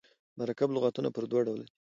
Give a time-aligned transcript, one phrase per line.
[0.39, 1.67] مرکب لغاتونه پر دوه ډوله دي.